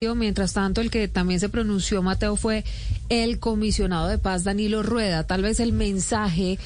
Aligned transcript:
Mientras 0.00 0.52
tanto, 0.52 0.80
el 0.80 0.92
que 0.92 1.08
también 1.08 1.40
se 1.40 1.48
pronunció, 1.48 2.02
Mateo, 2.02 2.36
fue 2.36 2.62
el 3.08 3.40
comisionado 3.40 4.06
de 4.06 4.16
paz, 4.16 4.44
Danilo 4.44 4.84
Rueda. 4.84 5.26
Tal 5.26 5.42
vez 5.42 5.58
el 5.58 5.72
mensaje 5.72 6.56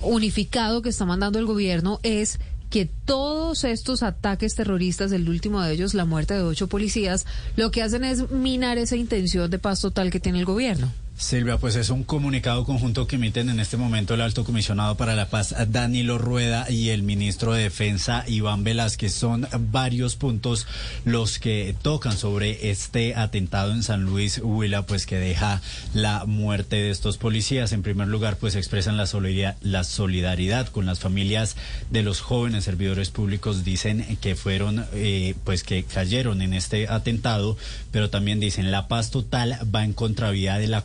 unificado 0.00 0.80
que 0.80 0.90
está 0.90 1.04
mandando 1.04 1.40
el 1.40 1.46
gobierno 1.46 1.98
es 2.04 2.38
que 2.70 2.86
todos 2.86 3.64
estos 3.64 4.04
ataques 4.04 4.54
terroristas, 4.54 5.10
el 5.10 5.28
último 5.28 5.60
de 5.60 5.72
ellos, 5.72 5.92
la 5.94 6.04
muerte 6.04 6.34
de 6.34 6.42
ocho 6.44 6.68
policías, 6.68 7.26
lo 7.56 7.72
que 7.72 7.82
hacen 7.82 8.04
es 8.04 8.30
minar 8.30 8.78
esa 8.78 8.94
intención 8.94 9.50
de 9.50 9.58
paz 9.58 9.80
total 9.80 10.12
que 10.12 10.20
tiene 10.20 10.38
el 10.38 10.44
gobierno. 10.44 10.92
Silvia, 11.22 11.56
pues 11.56 11.76
es 11.76 11.88
un 11.90 12.02
comunicado 12.02 12.64
conjunto 12.64 13.06
que 13.06 13.14
emiten 13.16 13.48
en 13.48 13.60
este 13.60 13.76
momento 13.76 14.12
el 14.12 14.20
alto 14.20 14.44
comisionado 14.44 14.96
para 14.96 15.14
la 15.14 15.30
paz 15.30 15.54
Danilo 15.68 16.18
Rueda 16.18 16.68
y 16.68 16.90
el 16.90 17.04
ministro 17.04 17.52
de 17.54 17.62
Defensa 17.62 18.24
Iván 18.26 18.64
Velázquez. 18.64 19.14
Son 19.14 19.46
varios 19.70 20.16
puntos 20.16 20.66
los 21.04 21.38
que 21.38 21.76
tocan 21.80 22.16
sobre 22.16 22.70
este 22.70 23.14
atentado 23.14 23.72
en 23.72 23.84
San 23.84 24.02
Luis 24.02 24.40
Huila, 24.42 24.82
pues 24.82 25.06
que 25.06 25.16
deja 25.16 25.62
la 25.94 26.24
muerte 26.26 26.76
de 26.76 26.90
estos 26.90 27.18
policías. 27.18 27.72
En 27.72 27.82
primer 27.82 28.08
lugar, 28.08 28.36
pues 28.36 28.56
expresan 28.56 28.96
la 28.96 29.06
solidaridad, 29.06 29.56
la 29.62 29.84
solidaridad 29.84 30.68
con 30.68 30.86
las 30.86 30.98
familias 30.98 31.56
de 31.90 32.02
los 32.02 32.20
jóvenes 32.20 32.64
servidores 32.64 33.10
públicos. 33.10 33.64
Dicen 33.64 34.18
que 34.20 34.34
fueron, 34.34 34.84
eh, 34.92 35.34
pues 35.44 35.62
que 35.62 35.84
cayeron 35.84 36.42
en 36.42 36.52
este 36.52 36.88
atentado, 36.88 37.56
pero 37.92 38.10
también 38.10 38.40
dicen 38.40 38.72
la 38.72 38.88
paz 38.88 39.10
total 39.10 39.58
va 39.74 39.84
en 39.84 39.92
contravía 39.92 40.58
de 40.58 40.66
la 40.66 40.82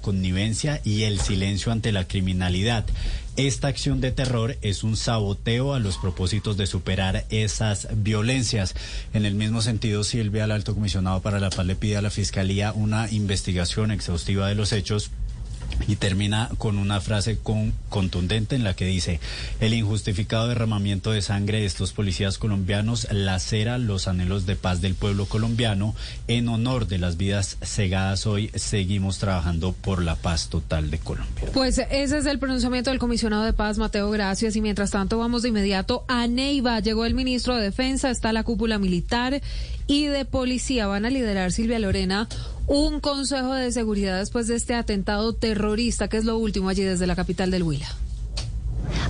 y 0.84 1.04
el 1.04 1.20
silencio 1.20 1.72
ante 1.72 1.91
la 1.91 2.08
criminalidad. 2.08 2.86
Esta 3.38 3.67
acción 3.67 4.02
de 4.02 4.12
terror 4.12 4.58
es 4.62 4.84
un 4.84 4.98
saboteo 4.98 5.73
a 5.73 5.80
los 5.80 5.98
propósitos 5.98 6.58
de 6.58 6.67
superar 6.67 7.26
esas 7.30 7.88
violencias. 7.95 8.76
En 9.13 9.26
el 9.26 9.36
mismo 9.36 9.62
sentido, 9.62 10.03
Silvia, 10.03 10.44
el 10.44 10.52
alto 10.52 10.73
comisionado 10.73 11.22
para 11.22 11.40
la 11.40 11.50
paz, 11.50 11.66
le 11.66 11.76
pide 11.76 11.98
a 11.98 12.02
la 12.02 12.09
Fiscalía 12.09 12.73
una 12.73 13.09
investigación 13.12 13.91
exhaustiva 13.91 14.48
de 14.48 14.55
los 14.55 14.73
hechos 14.73 15.12
y 15.88 15.95
termina 15.95 16.50
con 16.58 16.78
una 16.78 17.02
frase 17.02 17.38
con, 17.38 17.73
contundente 17.89 18.56
en 18.56 18.64
la 18.64 18.75
que 18.75 18.86
dice, 18.86 19.20
el 19.59 19.73
injustificado 19.73 20.47
derramamiento 20.47 21.11
de 21.11 21.22
sangre 21.22 21.59
de 21.59 21.66
estos 21.66 21.94
policías 21.94 22.38
colombianos 22.38 23.08
lacera 23.11 23.78
los 23.78 24.08
anhelos 24.08 24.45
de 24.45 24.55
paz 24.55 24.81
del 24.81 24.95
pueblo 24.95 25.25
colombiano. 25.25 25.95
En 26.28 26.50
honor 26.50 26.88
de 26.88 26.98
las 26.98 27.17
vidas 27.17 27.58
cegadas 27.61 28.25
hoy, 28.25 28.52
seguimos 28.55 29.20
trabajando 29.20 29.73
por 29.73 30.02
la 30.02 30.16
paz 30.16 30.50
total 30.50 30.89
de 30.89 31.00
Colombia. 31.00 31.50
Pues 31.53 31.78
ese 31.78 32.17
es 32.17 32.25
el 32.25 32.39
pronunciamiento 32.39 32.89
del 32.89 33.00
comisionado 33.00 33.44
de 33.44 33.53
paz, 33.53 33.78
Mateo, 33.78 34.09
gracias. 34.09 34.55
Y 34.55 34.61
mientras 34.61 34.92
tanto, 34.92 35.17
vamos 35.17 35.42
de 35.44 35.50
inmediato 35.50 36.05
a 36.08 36.28
Neiva. 36.28 36.80
Llegó 36.80 37.05
el 37.05 37.14
ministro 37.14 37.55
de 37.55 37.64
Defensa, 37.64 38.09
está 38.09 38.33
la 38.33 38.44
cúpula 38.44 38.80
militar 38.80 39.42
y 39.88 40.07
de 40.07 40.25
policía. 40.25 40.88
Van 40.88 41.05
a 41.05 41.09
liderar 41.09 41.52
Silvia 41.52 41.80
Lorena 41.80 42.27
un 42.67 42.99
consejo 42.99 43.53
de 43.53 43.71
seguridad 43.71 44.19
después 44.19 44.47
de 44.47 44.55
este 44.55 44.75
atentado 44.75 45.33
terrorista, 45.33 46.09
que 46.09 46.17
es 46.17 46.25
lo 46.25 46.38
último 46.38 46.69
allí 46.69 46.83
desde 46.83 47.07
la 47.07 47.16
capital 47.16 47.49
del 47.49 47.63
Huila. 47.63 47.88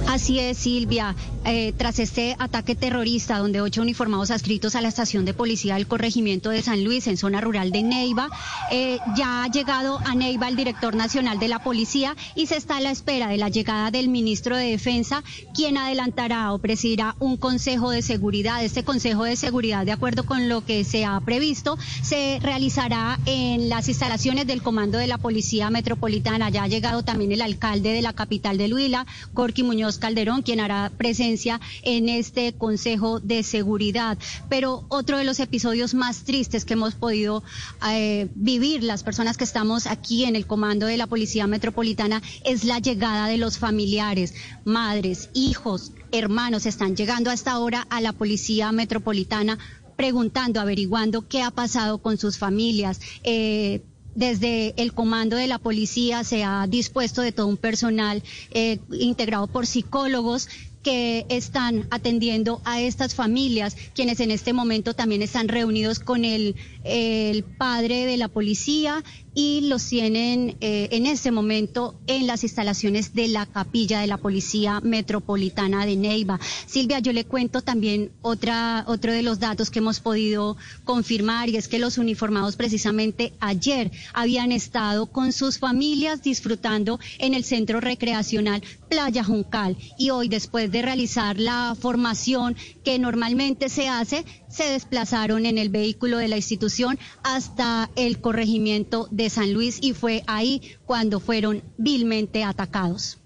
Así 0.08 0.40
es, 0.40 0.58
Silvia. 0.58 1.16
Eh, 1.46 1.74
tras 1.78 2.00
este 2.00 2.36
ataque 2.40 2.76
terrorista, 2.76 3.38
donde 3.38 3.62
ocho 3.62 3.82
uniformados 3.82 4.32
adscritos 4.32 4.76
a 4.76 4.82
la 4.82 4.88
estación 4.88 5.26
de 5.26 5.34
policía 5.34 5.76
del 5.76 5.88
corregimiento 5.88 6.50
de 6.50 6.62
San 6.62 6.84
Luis, 6.84 7.08
en 7.08 7.18
zona 7.18 7.42
rural 7.42 7.72
de 7.72 7.84
Neiva, 7.84 8.30
eh, 8.72 9.00
ya 9.18 9.44
ha 9.44 9.48
llegado 9.48 10.00
a 10.06 10.16
Neiva 10.16 10.48
el 10.48 10.56
director 10.56 10.96
nacional 10.96 11.40
de 11.40 11.48
la 11.50 11.60
policía 11.60 12.16
y 12.36 12.48
se 12.48 12.56
está 12.56 12.78
a 12.78 12.82
la 12.82 12.92
espera 12.92 13.28
de 13.28 13.38
la 13.38 13.50
llegada 13.50 13.92
del 13.92 14.08
ministro 14.10 14.58
de 14.58 14.72
Defensa, 14.72 15.24
quien 15.54 15.78
adelantará 15.78 16.52
o 16.54 16.58
presidirá 16.60 17.16
un 17.20 17.38
consejo 17.38 17.92
de 17.92 18.02
seguridad. 18.02 18.64
Este 18.64 18.84
consejo 18.84 19.26
de 19.26 19.36
seguridad, 19.36 19.86
de 19.86 19.92
acuerdo 19.92 20.26
con 20.26 20.50
lo 20.50 20.66
que 20.66 20.84
se 20.84 21.06
ha 21.06 21.20
previsto, 21.22 21.78
se 22.02 22.40
realizará 22.42 23.20
en 23.26 23.70
las 23.70 23.88
instalaciones 23.88 24.48
del 24.48 24.62
comando 24.62 24.98
de 24.98 25.08
la 25.08 25.18
policía 25.18 25.70
metropolitana. 25.70 26.50
Ya 26.50 26.64
ha 26.64 26.68
llegado 26.68 27.04
también 27.04 27.32
el 27.32 27.42
alcalde 27.42 27.92
de 27.92 28.02
la 28.02 28.14
capital 28.14 28.58
de 28.58 28.74
Huila, 28.74 29.06
Corqui 29.34 29.64
Muñoz 29.64 29.97
Calderón, 30.00 30.42
quien 30.42 30.59
hará 30.59 30.92
presencia 30.98 31.60
en 31.83 32.10
este 32.10 32.54
Consejo 32.54 33.20
de 33.20 33.44
Seguridad. 33.44 34.17
Pero 34.49 34.86
otro 34.89 35.17
de 35.17 35.23
los 35.23 35.39
episodios 35.39 35.94
más 35.94 36.23
tristes 36.23 36.66
que 36.66 36.73
hemos 36.73 36.95
podido 36.95 37.44
eh, 37.89 38.27
vivir 38.36 38.83
las 38.83 39.04
personas 39.04 39.38
que 39.38 39.44
estamos 39.44 39.88
aquí 39.88 40.26
en 40.26 40.36
el 40.36 40.48
comando 40.48 40.86
de 40.86 40.98
la 40.98 41.08
Policía 41.08 41.48
Metropolitana 41.48 42.22
es 42.44 42.64
la 42.64 42.80
llegada 42.80 43.27
de 43.27 43.38
los 43.38 43.58
familiares, 43.58 44.33
madres, 44.66 45.30
hijos, 45.33 45.92
hermanos, 46.11 46.66
están 46.66 46.95
llegando 46.95 47.30
hasta 47.30 47.52
ahora 47.52 47.86
a 47.89 48.02
la 48.02 48.14
Policía 48.14 48.72
Metropolitana 48.72 49.58
preguntando, 49.95 50.61
averiguando 50.61 51.27
qué 51.27 51.42
ha 51.42 51.52
pasado 51.52 51.98
con 51.98 52.17
sus 52.17 52.38
familias. 52.38 53.02
Eh, 53.23 53.82
desde 54.17 54.73
el 54.82 54.94
comando 54.94 55.36
de 55.36 55.45
la 55.45 55.60
policía 55.60 56.23
se 56.23 56.44
ha 56.44 56.66
dispuesto 56.67 57.22
de 57.22 57.32
todo 57.32 57.45
un 57.45 57.55
personal 57.55 58.23
eh, 58.50 58.80
integrado 58.92 59.45
por 59.45 59.67
psicólogos 59.67 60.50
que 60.83 61.26
están 61.30 61.88
atendiendo 61.92 62.61
a 62.65 62.82
estas 62.82 63.15
familias, 63.15 63.76
quienes 63.93 64.20
en 64.20 64.32
este 64.32 64.54
momento 64.54 64.93
también 64.93 65.21
están 65.21 65.48
reunidos 65.48 65.99
con 65.99 66.23
el, 66.23 66.55
el 66.83 67.43
padre 67.43 68.05
de 68.05 68.17
la 68.17 68.27
policía 68.27 69.04
y 69.37 69.61
los 69.61 69.87
tienen 69.87 70.58
eh, 70.61 70.89
en 70.92 71.05
este 71.05 71.30
momento 71.30 71.99
en 72.08 72.26
las 72.26 72.42
instalaciones 72.42 73.14
de 73.14 73.27
la 73.27 73.45
capilla 73.45 73.99
de 73.99 74.08
la 74.08 74.17
Policía 74.17 74.80
Metropolitana 74.82 75.86
de 75.86 75.95
Neiva. 75.95 76.39
Silvia, 76.66 76.98
yo 76.98 77.14
le 77.14 77.23
cuento 77.23 77.61
también 77.61 78.11
otra, 78.23 78.83
otro 78.87 79.11
de 79.11 79.21
los 79.21 79.39
datos 79.39 79.70
que 79.70 79.77
hemos 79.77 79.99
podido 79.99 80.58
confirmar 80.86 81.49
y 81.49 81.58
es 81.58 81.67
que 81.67 81.77
los 81.77 81.99
uniformados 81.99 82.55
precisamente 82.55 83.33
ayer 83.39 83.92
habían 84.11 84.52
estado 84.52 85.05
con 85.05 85.32
sus 85.32 85.60
familias 85.60 86.23
disfrutando 86.23 86.99
en 87.20 87.36
el 87.36 87.43
centro 87.43 87.80
recreacional 87.80 88.64
Playa 88.89 89.23
Juncal 89.23 89.77
y 89.99 90.10
hoy 90.10 90.30
de 90.72 90.82
realizar 90.82 91.39
la 91.39 91.76
formación 91.80 92.55
que 92.83 93.00
normalmente 93.00 93.70
se 93.70 93.88
hace, 93.88 94.26
se 94.50 94.66
desplazaron 94.66 95.45
en 95.45 95.58
el 95.58 95.70
vehículo 95.70 96.17
de 96.17 96.28
la 96.28 96.38
institución 96.38 96.98
hasta 97.23 97.89
el 97.95 98.20
corregimiento 98.22 99.08
de 99.11 99.30
San 99.30 99.54
Luis 99.54 99.80
y 99.82 99.94
fue 99.94 100.23
ahí 100.28 100.61
cuando 100.86 101.20
fueron 101.20 101.64
vilmente 101.78 102.44
atacados. 102.44 103.20